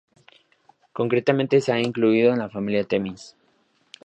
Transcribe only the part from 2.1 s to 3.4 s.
en la familia Temis.